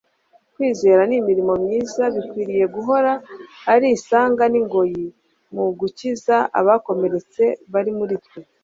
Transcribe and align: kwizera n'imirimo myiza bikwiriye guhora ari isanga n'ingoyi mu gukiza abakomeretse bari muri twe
kwizera 0.53 1.01
n'imirimo 1.09 1.53
myiza 1.63 2.03
bikwiriye 2.15 2.65
guhora 2.75 3.11
ari 3.73 3.87
isanga 3.97 4.43
n'ingoyi 4.49 5.05
mu 5.53 5.63
gukiza 5.79 6.35
abakomeretse 6.59 7.43
bari 7.73 7.91
muri 7.99 8.15
twe 8.25 8.39